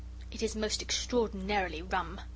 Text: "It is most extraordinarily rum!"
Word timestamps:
"It 0.31 0.41
is 0.41 0.55
most 0.55 0.81
extraordinarily 0.81 1.83
rum!" 1.83 2.21